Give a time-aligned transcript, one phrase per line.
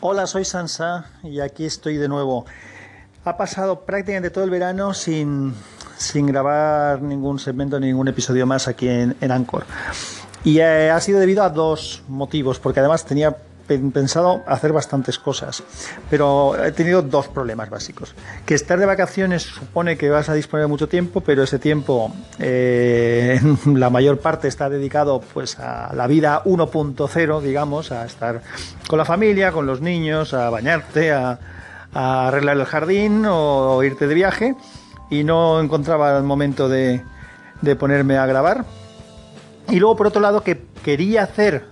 [0.00, 2.46] Hola, soy Sansa y aquí estoy de nuevo.
[3.24, 5.52] Ha pasado prácticamente todo el verano sin,
[5.96, 9.64] sin grabar ningún segmento, ningún episodio más aquí en, en Anchor.
[10.44, 13.36] Y eh, ha sido debido a dos motivos, porque además tenía
[13.68, 15.62] pensado hacer bastantes cosas,
[16.10, 18.14] pero he tenido dos problemas básicos.
[18.46, 23.40] Que estar de vacaciones supone que vas a disponer mucho tiempo, pero ese tiempo, eh,
[23.66, 28.42] la mayor parte está dedicado pues a la vida 1.0, digamos, a estar
[28.88, 31.38] con la familia, con los niños, a bañarte, a,
[31.92, 34.54] arreglar el jardín o, irte de viaje,
[35.10, 37.02] y no encontraba el momento de
[37.78, 38.64] ponerme a grabar.
[39.70, 41.64] Y luego, por otro lado, que quería hacer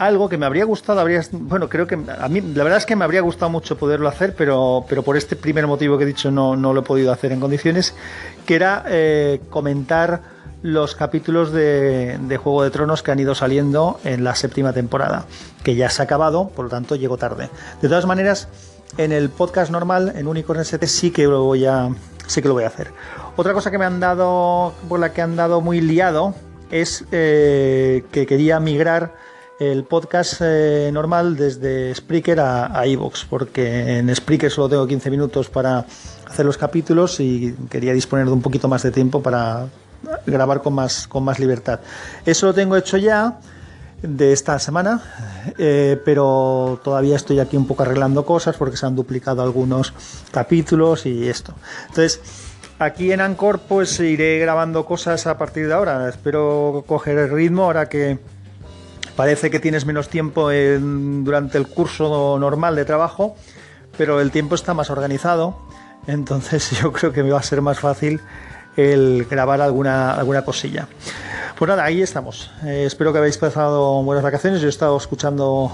[0.00, 2.96] algo que me habría gustado, habría, bueno, creo que a mí la verdad es que
[2.96, 6.30] me habría gustado mucho poderlo hacer, pero, pero por este primer motivo que he dicho
[6.30, 7.94] no, no lo he podido hacer en condiciones,
[8.46, 10.22] que era eh, comentar
[10.62, 15.26] los capítulos de, Juego de Tronos que han ido saliendo en la séptima temporada,
[15.62, 17.50] que ya se ha acabado, por lo tanto llego tarde.
[17.82, 18.48] De todas maneras,
[18.96, 21.90] en el podcast normal, en Unicorn ST, sí que lo voy a,
[22.26, 22.90] sí que lo voy a hacer.
[23.36, 26.34] Otra cosa que me han dado, por la que han dado muy liado,
[26.70, 29.28] es eh, que quería migrar
[29.60, 35.50] el podcast eh, normal desde Spreaker a Evox, porque en Spreaker solo tengo 15 minutos
[35.50, 35.84] para
[36.26, 39.66] hacer los capítulos y quería disponer de un poquito más de tiempo para
[40.24, 41.80] grabar con más, con más libertad.
[42.24, 43.38] Eso lo tengo hecho ya
[44.00, 45.02] de esta semana,
[45.58, 49.92] eh, pero todavía estoy aquí un poco arreglando cosas porque se han duplicado algunos
[50.30, 51.54] capítulos y esto.
[51.88, 52.22] Entonces,
[52.78, 56.08] aquí en Anchor pues iré grabando cosas a partir de ahora.
[56.08, 58.18] Espero coger el ritmo ahora que
[59.20, 63.36] Parece que tienes menos tiempo durante el curso normal de trabajo,
[63.98, 65.58] pero el tiempo está más organizado,
[66.06, 68.22] entonces yo creo que me va a ser más fácil
[68.78, 70.88] el grabar alguna, alguna cosilla.
[71.58, 72.50] Pues nada, ahí estamos.
[72.64, 74.62] Eh, espero que habéis pasado buenas vacaciones.
[74.62, 75.70] Yo he estado escuchando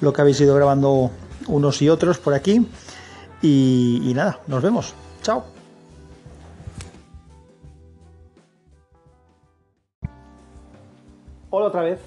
[0.00, 1.12] lo que habéis ido grabando
[1.46, 2.66] unos y otros por aquí.
[3.42, 4.92] Y, y nada, nos vemos.
[5.22, 5.44] Chao.
[11.48, 12.00] Hola otra vez.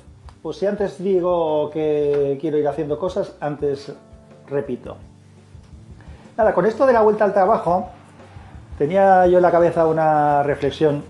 [0.45, 3.91] Pues si antes digo que quiero ir haciendo cosas, antes
[4.45, 4.95] repito.
[6.38, 7.89] Nada, con esto de la vuelta al trabajo,
[8.78, 11.03] tenía yo en la cabeza una reflexión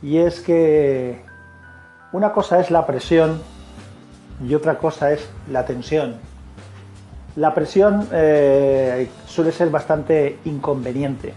[0.00, 1.24] y es que
[2.12, 3.42] una cosa es la presión
[4.46, 6.14] y otra cosa es la tensión.
[7.34, 11.34] La presión eh, suele ser bastante inconveniente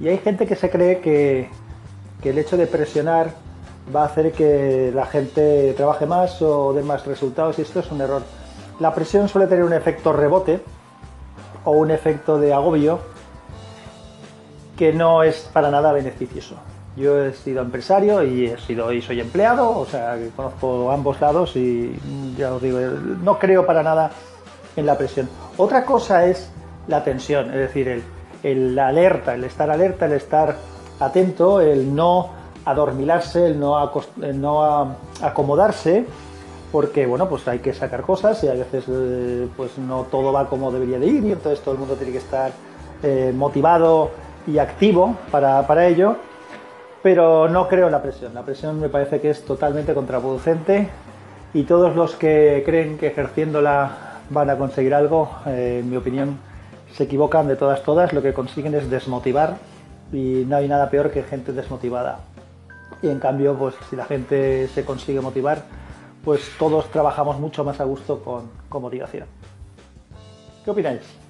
[0.00, 1.50] y hay gente que se cree que,
[2.22, 3.47] que el hecho de presionar
[3.94, 7.90] va a hacer que la gente trabaje más o dé más resultados y esto es
[7.90, 8.22] un error.
[8.80, 10.60] La presión suele tener un efecto rebote
[11.64, 13.00] o un efecto de agobio
[14.76, 16.54] que no es para nada beneficioso.
[16.96, 21.20] Yo he sido empresario y he sido y soy empleado, o sea, que conozco ambos
[21.20, 21.96] lados y
[22.36, 24.10] ya os digo, no creo para nada
[24.76, 25.28] en la presión.
[25.56, 26.50] Otra cosa es
[26.86, 28.02] la tensión, es decir, el,
[28.42, 30.56] el alerta, el estar alerta, el estar
[31.00, 32.37] atento, el no
[32.70, 33.90] adormilarse, el no,
[34.34, 36.06] no acomodarse,
[36.70, 40.48] porque bueno, pues hay que sacar cosas y a veces eh, pues no todo va
[40.48, 42.52] como debería de ir y entonces todo el mundo tiene que estar
[43.02, 44.10] eh, motivado
[44.46, 46.16] y activo para, para, ello,
[47.02, 48.34] pero no creo en la presión.
[48.34, 50.88] La presión me parece que es totalmente contraproducente
[51.54, 53.90] y todos los que creen que ejerciéndola
[54.30, 56.38] van a conseguir algo, eh, en mi opinión,
[56.92, 59.56] se equivocan de todas, todas, lo que consiguen es desmotivar
[60.12, 62.20] y no hay nada peor que gente desmotivada
[63.02, 65.64] y en cambio, pues si la gente se consigue motivar,
[66.24, 69.26] pues todos trabajamos mucho más a gusto con, con motivación.
[70.64, 71.27] ¿Qué opináis?